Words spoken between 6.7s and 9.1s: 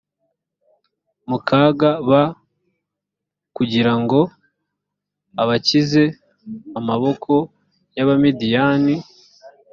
amaboko y abamidiyani